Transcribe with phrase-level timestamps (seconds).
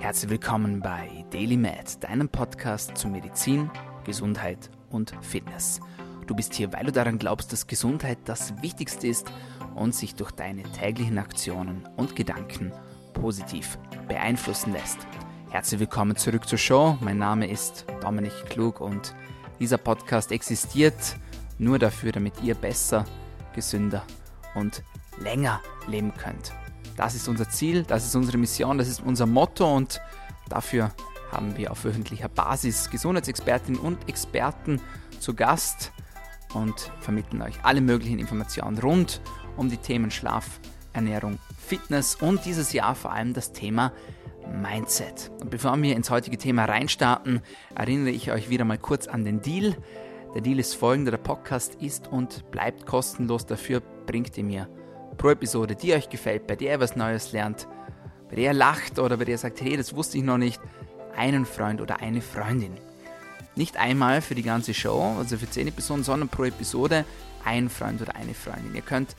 [0.00, 3.68] Herzlich willkommen bei Daily Med, deinem Podcast zu Medizin,
[4.04, 5.80] Gesundheit und Fitness.
[6.28, 9.30] Du bist hier, weil du daran glaubst, dass Gesundheit das Wichtigste ist
[9.74, 12.72] und sich durch deine täglichen Aktionen und Gedanken
[13.12, 13.76] positiv
[14.06, 14.98] beeinflussen lässt.
[15.50, 16.96] Herzlich willkommen zurück zur Show.
[17.00, 19.16] Mein Name ist Dominik Klug und
[19.58, 21.16] dieser Podcast existiert
[21.58, 23.04] nur dafür, damit ihr besser,
[23.52, 24.04] gesünder
[24.54, 24.84] und
[25.20, 26.52] länger leben könnt.
[26.98, 30.00] Das ist unser Ziel, das ist unsere Mission, das ist unser Motto und
[30.48, 30.90] dafür
[31.30, 34.80] haben wir auf wöchentlicher Basis Gesundheitsexpertinnen und Experten
[35.20, 35.92] zu Gast
[36.54, 39.20] und vermitteln euch alle möglichen Informationen rund
[39.56, 40.58] um die Themen Schlaf,
[40.92, 43.92] Ernährung, Fitness und dieses Jahr vor allem das Thema
[44.60, 45.30] Mindset.
[45.40, 47.42] Und bevor wir ins heutige Thema reinstarten,
[47.76, 49.76] erinnere ich euch wieder mal kurz an den Deal.
[50.34, 53.46] Der Deal ist folgender: Der Podcast ist und bleibt kostenlos.
[53.46, 54.68] Dafür bringt ihr mir
[55.18, 57.66] pro Episode, die euch gefällt, bei der ihr was Neues lernt,
[58.30, 60.60] bei der ihr lacht oder bei der ihr sagt, hey, das wusste ich noch nicht,
[61.16, 62.78] einen Freund oder eine Freundin.
[63.56, 67.04] Nicht einmal für die ganze Show, also für 10 Episoden, sondern pro Episode
[67.44, 68.74] ein Freund oder eine Freundin.
[68.74, 69.16] Ihr könnt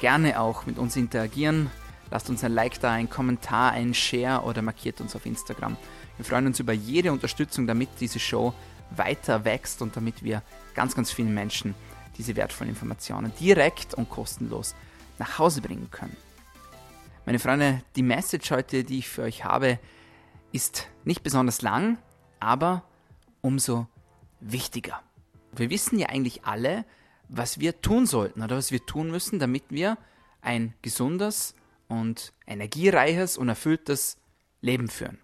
[0.00, 1.70] gerne auch mit uns interagieren.
[2.10, 5.76] Lasst uns ein Like da, ein Kommentar, ein Share oder markiert uns auf Instagram.
[6.16, 8.52] Wir freuen uns über jede Unterstützung, damit diese Show
[8.90, 10.42] weiter wächst und damit wir
[10.74, 11.74] ganz, ganz vielen Menschen
[12.18, 14.74] diese wertvollen Informationen direkt und kostenlos
[15.20, 16.16] nach Hause bringen können.
[17.26, 19.78] Meine Freunde, die Message heute, die ich für euch habe,
[20.50, 21.98] ist nicht besonders lang,
[22.40, 22.82] aber
[23.42, 23.86] umso
[24.40, 25.00] wichtiger.
[25.52, 26.84] Wir wissen ja eigentlich alle,
[27.28, 29.98] was wir tun sollten oder was wir tun müssen, damit wir
[30.40, 31.54] ein gesundes
[31.86, 34.16] und energiereiches und erfülltes
[34.62, 35.18] Leben führen.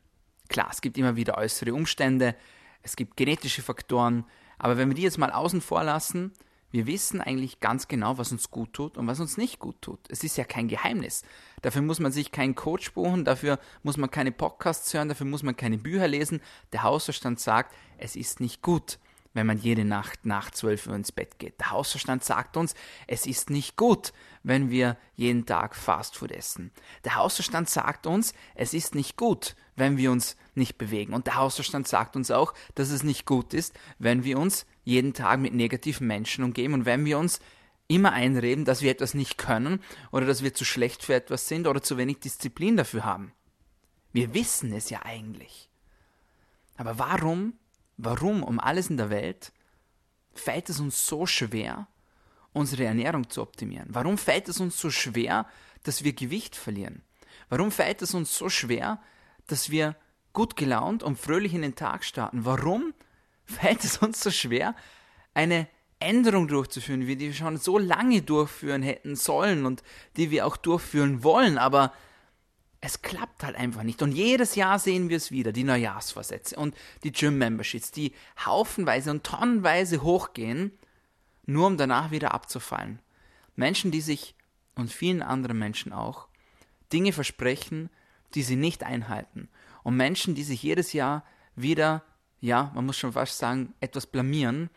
[0.49, 2.37] Klar, es gibt immer wieder äußere Umstände,
[2.83, 4.25] es gibt genetische Faktoren,
[4.59, 6.33] aber wenn wir die jetzt mal außen vor lassen,
[6.77, 9.99] wir wissen eigentlich ganz genau, was uns gut tut und was uns nicht gut tut.
[10.11, 11.23] Es ist ja kein Geheimnis.
[11.63, 15.43] Dafür muss man sich keinen Coach buchen, dafür muss man keine Podcasts hören, dafür muss
[15.43, 16.43] man keine Bücher lesen.
[16.75, 18.99] Der Hausverstand sagt, es ist nicht gut,
[19.37, 21.61] wenn man jede Nacht nach 12 Uhr ins Bett geht.
[21.61, 22.75] Der Hausverstand sagt uns,
[23.07, 26.73] es ist nicht gut, wenn wir jeden Tag Fastfood essen.
[27.05, 31.13] Der Hausverstand sagt uns, es ist nicht gut, wenn wir uns nicht bewegen.
[31.13, 35.13] Und der Hausverstand sagt uns auch, dass es nicht gut ist, wenn wir uns jeden
[35.13, 37.39] Tag mit negativen Menschen umgeben und wenn wir uns
[37.89, 39.83] immer einreden, dass wir etwas nicht können
[40.13, 43.33] oder dass wir zu schlecht für etwas sind oder zu wenig Disziplin dafür haben.
[44.13, 45.69] Wir wissen es ja eigentlich.
[46.79, 47.53] Aber warum
[47.97, 49.53] warum um alles in der Welt
[50.35, 51.89] fällt es uns so schwer,
[52.53, 53.89] unsere Ernährung zu optimieren?
[53.91, 55.47] Warum fällt es uns so schwer,
[55.83, 57.03] dass wir Gewicht verlieren?
[57.49, 59.01] Warum fällt es uns so schwer,
[59.47, 59.97] dass wir
[60.33, 62.45] gut gelaunt und fröhlich in den Tag starten?
[62.45, 62.93] Warum
[63.45, 64.75] fällt es uns so schwer,
[65.35, 65.69] eine
[65.99, 69.83] Änderung durchzuführen, wie die wir schon so lange durchführen hätten sollen und
[70.17, 71.93] die wir auch durchführen wollen, aber
[72.87, 74.01] es klappt halt einfach nicht.
[74.01, 78.13] Und jedes Jahr sehen wir es wieder, die Neujahrsvorsätze und die Gym-Memberships, die
[78.45, 80.71] haufenweise und tonnenweise hochgehen,
[81.47, 83.01] nur um danach wieder abzufallen.
[83.57, 84.37] Menschen, die sich
[84.77, 86.29] und vielen anderen Menschen auch
[86.93, 87.91] Dinge versprechen,
[88.35, 89.49] die sie nicht einhalten.
[89.83, 91.25] Und Menschen, die sich jedes Jahr
[91.57, 92.05] wieder,
[92.41, 94.71] ja, man muss schon fast sagen, etwas blamieren,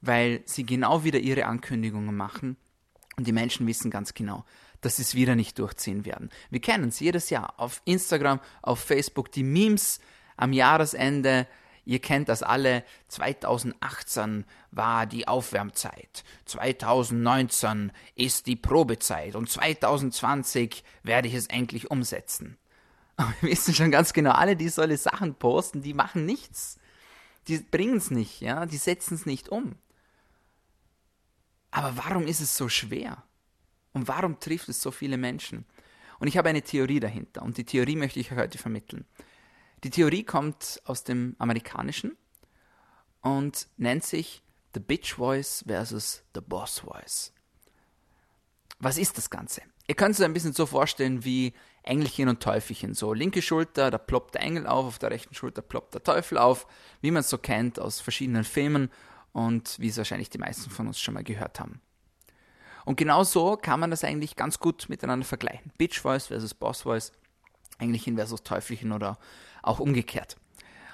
[0.00, 2.56] weil sie genau wieder ihre Ankündigungen machen.
[3.18, 4.46] Und die Menschen wissen ganz genau,
[4.80, 6.30] dass sie es wieder nicht durchziehen werden.
[6.50, 10.00] Wir kennen es jedes Jahr auf Instagram, auf Facebook, die Memes
[10.36, 11.46] am Jahresende.
[11.84, 12.84] Ihr kennt das alle.
[13.08, 16.24] 2018 war die Aufwärmzeit.
[16.46, 19.34] 2019 ist die Probezeit.
[19.34, 22.56] Und 2020 werde ich es endlich umsetzen.
[23.16, 26.78] Aber wir wissen schon ganz genau, alle, die solche Sachen posten, die machen nichts.
[27.48, 29.76] Die bringen es nicht, ja, die setzen es nicht um.
[31.70, 33.22] Aber warum ist es so schwer?
[33.92, 35.64] Und warum trifft es so viele Menschen?
[36.18, 39.06] Und ich habe eine Theorie dahinter und die Theorie möchte ich euch heute vermitteln.
[39.84, 42.16] Die Theorie kommt aus dem Amerikanischen
[43.22, 44.42] und nennt sich
[44.74, 47.32] The Bitch Voice versus The Boss Voice.
[48.78, 49.62] Was ist das Ganze?
[49.88, 51.52] Ihr könnt es ein bisschen so vorstellen wie
[51.82, 52.94] Engelchen und Teufelchen.
[52.94, 56.38] So linke Schulter, da ploppt der Engel auf, auf der rechten Schulter ploppt der Teufel
[56.38, 56.66] auf,
[57.00, 58.90] wie man es so kennt aus verschiedenen Filmen
[59.32, 61.80] und wie es wahrscheinlich die meisten von uns schon mal gehört haben.
[62.84, 65.72] Und genau so kann man das eigentlich ganz gut miteinander vergleichen.
[65.78, 67.12] Bitch Voice versus Boss Voice,
[67.78, 69.18] Engelchen versus Teufelchen oder
[69.62, 70.36] auch umgekehrt.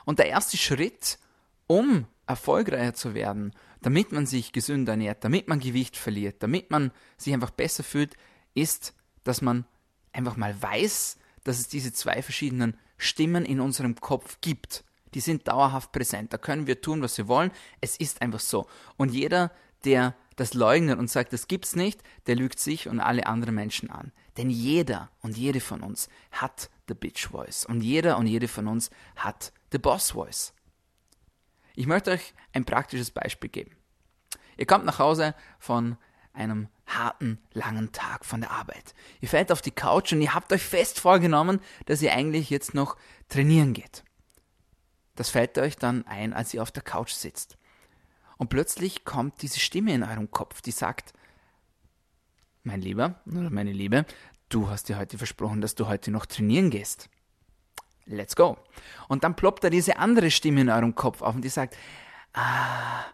[0.05, 1.19] Und der erste Schritt,
[1.67, 3.53] um erfolgreicher zu werden,
[3.83, 8.17] damit man sich gesünder ernährt, damit man Gewicht verliert, damit man sich einfach besser fühlt,
[8.55, 8.95] ist,
[9.25, 9.65] dass man
[10.13, 14.85] einfach mal weiß, dass es diese zwei verschiedenen Stimmen in unserem Kopf gibt.
[15.15, 16.33] Die sind dauerhaft präsent.
[16.33, 17.53] Da können wir tun, was wir wollen.
[17.81, 18.67] Es ist einfach so.
[18.97, 19.53] Und jeder,
[19.85, 23.91] der das leugnet und sagt, das gibt's nicht, der lügt sich und alle anderen Menschen
[23.91, 24.13] an.
[24.37, 28.69] Denn jeder und jede von uns hat the Bitch Voice und jeder und jede von
[28.69, 30.53] uns hat the Boss Voice.
[31.75, 33.77] Ich möchte euch ein praktisches Beispiel geben.
[34.57, 35.97] Ihr kommt nach Hause von
[36.33, 38.95] einem harten, langen Tag von der Arbeit.
[39.21, 42.75] Ihr fällt auf die Couch und ihr habt euch fest vorgenommen, dass ihr eigentlich jetzt
[42.75, 42.97] noch
[43.29, 44.05] trainieren geht.
[45.15, 47.57] Das fällt euch dann ein, als ihr auf der Couch sitzt.
[48.37, 51.13] Und plötzlich kommt diese Stimme in eurem Kopf, die sagt,
[52.63, 54.05] mein Lieber oder meine Liebe,
[54.49, 57.09] du hast dir heute versprochen, dass du heute noch trainieren gehst.
[58.05, 58.57] Let's go.
[59.09, 61.77] Und dann ploppt da diese andere Stimme in eurem Kopf auf und die sagt,
[62.35, 63.05] ah,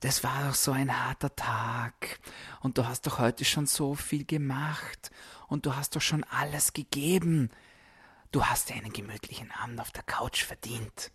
[0.00, 2.18] das war doch so ein harter Tag
[2.60, 5.10] und du hast doch heute schon so viel gemacht
[5.48, 7.50] und du hast doch schon alles gegeben.
[8.32, 11.12] Du hast dir einen gemütlichen Abend auf der Couch verdient.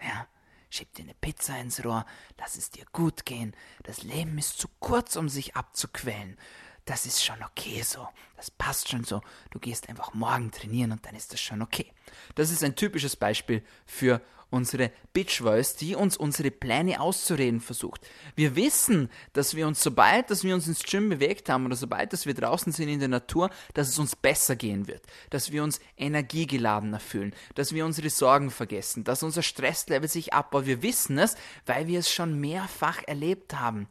[0.00, 0.26] Ja,
[0.74, 2.04] Schieb dir eine Pizza ins Rohr,
[2.36, 3.54] lass es dir gut gehen.
[3.84, 6.36] Das Leben ist zu kurz, um sich abzuquälen.
[6.84, 8.06] Das ist schon okay so.
[8.36, 9.22] Das passt schon so.
[9.50, 11.90] Du gehst einfach morgen trainieren und dann ist das schon okay.
[12.34, 14.20] Das ist ein typisches Beispiel für
[14.50, 18.06] unsere Bitch Voice, die uns unsere Pläne auszureden versucht.
[18.36, 22.12] Wir wissen, dass wir uns, sobald dass wir uns ins Gym bewegt haben oder sobald
[22.12, 25.64] dass wir draußen sind in der Natur, dass es uns besser gehen wird, dass wir
[25.64, 30.66] uns energiegeladener fühlen, dass wir unsere Sorgen vergessen, dass unser Stresslevel sich abbaut.
[30.66, 31.36] Wir wissen es,
[31.66, 33.88] weil wir es schon mehrfach erlebt haben.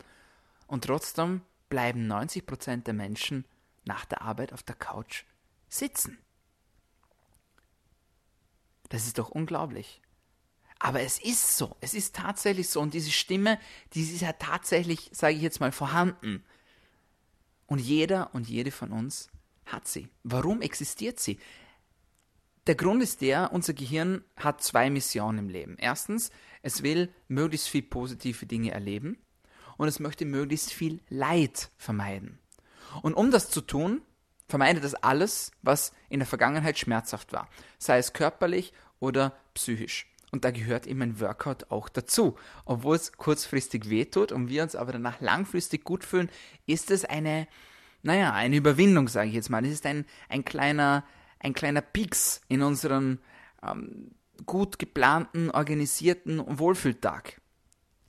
[0.67, 1.41] Und trotzdem
[1.73, 3.45] bleiben 90% der Menschen
[3.83, 5.23] nach der Arbeit auf der Couch
[5.67, 6.19] sitzen.
[8.89, 9.99] Das ist doch unglaublich.
[10.77, 12.79] Aber es ist so, es ist tatsächlich so.
[12.79, 13.57] Und diese Stimme,
[13.93, 16.43] die ist ja tatsächlich, sage ich jetzt mal, vorhanden.
[17.65, 19.29] Und jeder und jede von uns
[19.65, 20.09] hat sie.
[20.21, 21.39] Warum existiert sie?
[22.67, 25.75] Der Grund ist der, unser Gehirn hat zwei Missionen im Leben.
[25.79, 26.29] Erstens,
[26.61, 29.17] es will möglichst viel positive Dinge erleben
[29.77, 32.39] und es möchte möglichst viel Leid vermeiden.
[33.01, 34.01] Und um das zu tun,
[34.47, 37.49] vermeidet es alles, was in der Vergangenheit schmerzhaft war,
[37.79, 40.07] sei es körperlich oder psychisch.
[40.31, 42.35] Und da gehört eben ein Workout auch dazu.
[42.65, 46.29] Obwohl es kurzfristig wehtut und wir uns aber danach langfristig gut fühlen,
[46.65, 47.47] ist es eine,
[48.01, 49.63] naja, eine Überwindung, sage ich jetzt mal.
[49.63, 51.03] Es ist ein, ein kleiner,
[51.39, 53.19] ein kleiner Pieks in unserem
[53.61, 54.15] ähm,
[54.47, 57.39] gut geplanten, organisierten Wohlfühltag.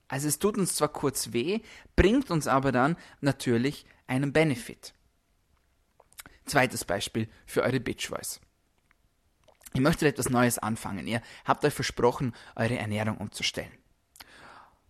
[0.09, 1.61] Also es tut uns zwar kurz weh,
[1.97, 4.95] bringt uns aber dann natürlich einen Benefit.
[6.45, 8.41] Zweites Beispiel für eure Bitch Voice.
[9.73, 11.06] Ihr möchtet etwas Neues anfangen.
[11.06, 13.73] Ihr habt euch versprochen, eure Ernährung umzustellen.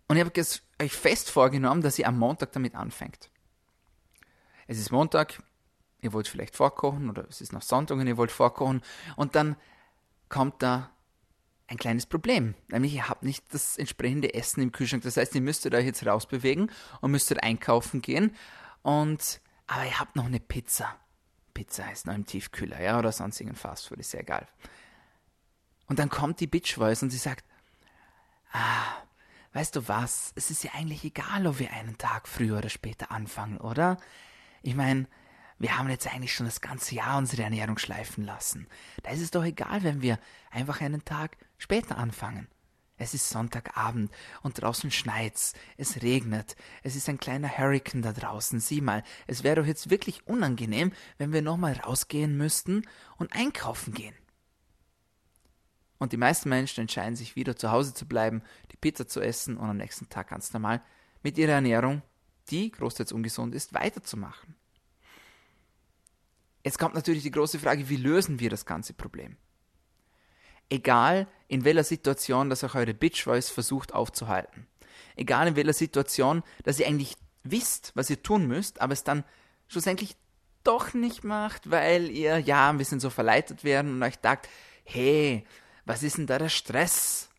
[0.07, 3.31] Und ihr habt euch fest vorgenommen, dass ihr am Montag damit anfängt.
[4.67, 5.41] Es ist Montag,
[6.01, 8.81] ihr wollt vielleicht vorkochen oder es ist noch Sonntag und ihr wollt vorkochen
[9.15, 9.55] und dann
[10.29, 10.94] kommt da
[11.67, 12.55] ein kleines Problem.
[12.67, 15.03] Nämlich ihr habt nicht das entsprechende Essen im Kühlschrank.
[15.03, 16.71] Das heißt, ihr müsstet euch jetzt rausbewegen
[17.01, 18.35] und müsstet einkaufen gehen
[18.81, 20.95] und aber ihr habt noch eine Pizza
[21.55, 24.45] Pizza ist noch im Tiefkühler, ja, oder sonstigen Fastfood, ist ja egal.
[25.87, 27.45] Und dann kommt die Bitch Voice und sie sagt,
[28.51, 29.01] ah,
[29.53, 33.09] weißt du was, es ist ja eigentlich egal, ob wir einen Tag früher oder später
[33.09, 33.97] anfangen, oder?
[34.61, 35.07] Ich meine,
[35.57, 38.67] wir haben jetzt eigentlich schon das ganze Jahr unsere Ernährung schleifen lassen.
[39.03, 40.19] Da ist es doch egal, wenn wir
[40.51, 42.47] einfach einen Tag später anfangen.
[42.97, 44.09] Es ist Sonntagabend
[44.41, 48.61] und draußen schneit's, es regnet, es ist ein kleiner Hurricane da draußen.
[48.61, 52.83] Sieh mal, es wäre doch jetzt wirklich unangenehm, wenn wir nochmal rausgehen müssten
[53.17, 54.15] und einkaufen gehen.
[55.97, 59.57] Und die meisten Menschen entscheiden sich wieder zu Hause zu bleiben, die Pizza zu essen
[59.57, 60.81] und am nächsten Tag ganz normal
[61.21, 62.01] mit ihrer Ernährung,
[62.49, 64.55] die großteils ungesund ist, weiterzumachen.
[66.65, 69.37] Jetzt kommt natürlich die große Frage, wie lösen wir das ganze Problem?
[70.67, 74.65] Egal in welcher Situation das auch eure Bitch Voice versucht aufzuhalten.
[75.15, 79.23] Egal in welcher Situation, dass ihr eigentlich wisst, was ihr tun müsst, aber es dann
[79.67, 80.15] schlussendlich
[80.63, 84.49] doch nicht macht, weil ihr ja ein bisschen so verleitet werden und euch sagt,
[84.85, 85.45] hey,
[85.85, 87.29] was ist denn da der Stress?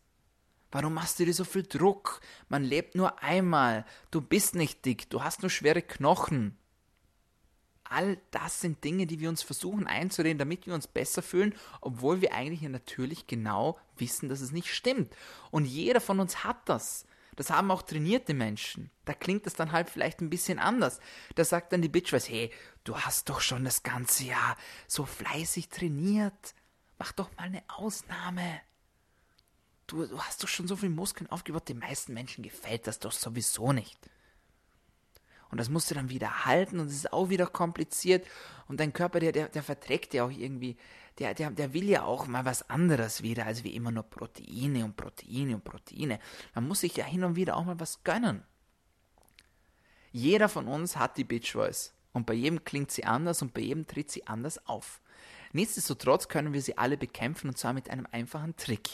[0.71, 2.21] Warum machst du dir so viel Druck?
[2.47, 3.85] Man lebt nur einmal.
[4.09, 5.09] Du bist nicht dick.
[5.09, 6.57] Du hast nur schwere Knochen.
[7.89, 12.21] All das sind Dinge, die wir uns versuchen einzureden, damit wir uns besser fühlen, obwohl
[12.21, 15.15] wir eigentlich ja natürlich genau wissen, dass es nicht stimmt.
[15.51, 17.05] Und jeder von uns hat das.
[17.37, 18.89] Das haben auch trainierte Menschen.
[19.05, 20.99] Da klingt es dann halt vielleicht ein bisschen anders.
[21.35, 22.51] Da sagt dann die Bitch was, hey,
[22.83, 26.55] du hast doch schon das ganze Jahr so fleißig trainiert.
[26.97, 28.59] Mach doch mal eine Ausnahme.
[29.85, 33.11] Du, du hast doch schon so viel Muskeln aufgebaut, den meisten Menschen gefällt das doch
[33.11, 33.97] sowieso nicht.
[35.49, 38.25] Und das musst du dann wieder halten und es ist auch wieder kompliziert.
[38.67, 40.77] Und dein Körper, der, der, der verträgt ja auch irgendwie,
[41.19, 44.83] der, der, der will ja auch mal was anderes wieder, als wie immer nur Proteine
[44.85, 46.19] und Proteine und Proteine.
[46.53, 48.43] Man muss sich ja hin und wieder auch mal was gönnen.
[50.11, 51.93] Jeder von uns hat die Bitch Voice.
[52.13, 55.01] Und bei jedem klingt sie anders und bei jedem tritt sie anders auf.
[55.53, 58.89] Nichtsdestotrotz können wir sie alle bekämpfen und zwar mit einem einfachen Trick.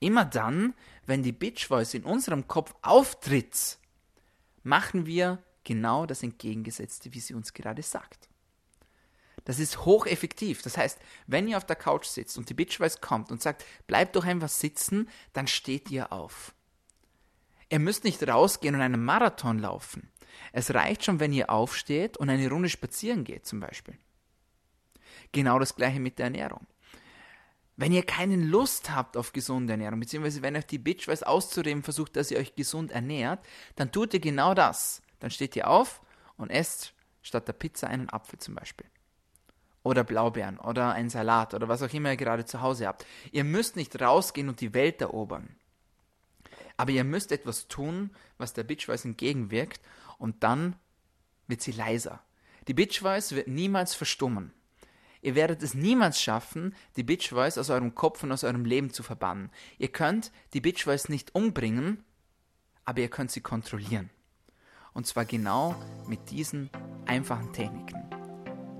[0.00, 0.74] Immer dann,
[1.06, 3.78] wenn die Bitch Voice in unserem Kopf auftritt,
[4.62, 8.30] machen wir genau das Entgegengesetzte, wie sie uns gerade sagt.
[9.44, 10.62] Das ist hocheffektiv.
[10.62, 13.66] Das heißt, wenn ihr auf der Couch sitzt und die Bitch Voice kommt und sagt,
[13.86, 16.54] bleibt doch einfach sitzen, dann steht ihr auf.
[17.68, 20.10] Ihr müsst nicht rausgehen und einen Marathon laufen.
[20.52, 23.98] Es reicht schon, wenn ihr aufsteht und eine Runde spazieren geht zum Beispiel.
[25.32, 26.66] Genau das gleiche mit der Ernährung.
[27.76, 31.82] Wenn ihr keine Lust habt auf gesunde Ernährung, beziehungsweise wenn euch die Bitch weiß auszureden
[31.82, 33.44] versucht, dass ihr euch gesund ernährt,
[33.76, 35.02] dann tut ihr genau das.
[35.20, 36.00] Dann steht ihr auf
[36.36, 38.86] und esst statt der Pizza einen Apfel zum Beispiel.
[39.82, 43.06] Oder Blaubeeren oder einen Salat oder was auch immer ihr gerade zu Hause habt.
[43.32, 45.56] Ihr müsst nicht rausgehen und die Welt erobern.
[46.76, 49.80] Aber ihr müsst etwas tun, was der Bitch Voice entgegenwirkt
[50.18, 50.76] und dann
[51.46, 52.22] wird sie leiser.
[52.68, 54.52] Die Bitch Voice wird niemals verstummen.
[55.20, 58.92] Ihr werdet es niemals schaffen, die Bitch Voice aus eurem Kopf und aus eurem Leben
[58.92, 59.50] zu verbannen.
[59.78, 62.04] Ihr könnt die Bitch Voice nicht umbringen,
[62.84, 64.10] aber ihr könnt sie kontrollieren.
[64.98, 65.76] Und zwar genau
[66.08, 66.70] mit diesen
[67.06, 68.02] einfachen Techniken.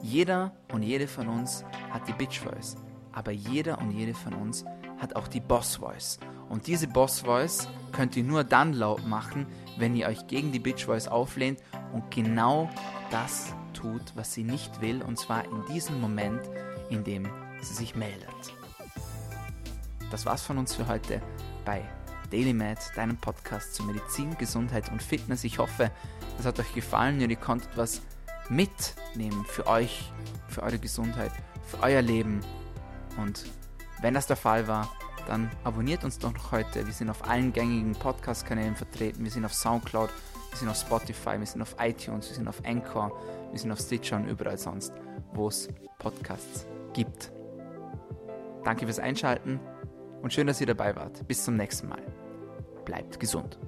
[0.02, 2.76] Jeder und jede von uns hat die Bitch Voice,
[3.12, 4.64] aber jeder und jede von uns
[4.98, 6.18] hat auch die Boss Voice.
[6.48, 9.46] Und diese Boss Voice könnt ihr nur dann laut machen,
[9.76, 11.60] wenn ihr euch gegen die Bitch Voice auflehnt
[11.92, 12.68] und genau
[13.12, 16.40] das tut, was sie nicht will, und zwar in diesem Moment,
[16.90, 17.28] in dem
[17.60, 18.28] sie sich meldet.
[20.10, 21.22] Das war's von uns für heute
[21.64, 21.84] bei
[22.30, 25.44] DailyMed, deinem Podcast zu Medizin, Gesundheit und Fitness.
[25.44, 25.90] Ich hoffe,
[26.38, 28.02] es hat euch gefallen und ihr konntet was
[28.49, 30.12] mitnehmen für euch,
[30.49, 31.32] für eure Gesundheit,
[31.66, 32.40] für euer Leben.
[33.16, 33.44] Und
[34.00, 34.90] wenn das der Fall war,
[35.26, 36.87] dann abonniert uns doch noch heute.
[36.87, 39.25] Wir sind auf allen gängigen Podcast-Kanälen vertreten.
[39.25, 40.11] Wir sind auf Soundcloud,
[40.50, 43.12] wir sind auf Spotify, wir sind auf iTunes, wir sind auf Anchor,
[43.50, 44.92] wir sind auf Stitcher und überall sonst,
[45.35, 45.68] wo es
[45.99, 47.30] Podcasts gibt.
[48.64, 49.61] Danke fürs Einschalten
[50.22, 51.26] und schön, dass ihr dabei wart.
[51.26, 52.02] Bis zum nächsten Mal.
[52.84, 53.58] Bleibt gesund.